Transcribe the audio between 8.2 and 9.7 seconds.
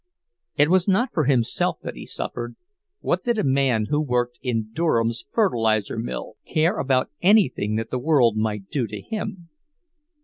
might do to him!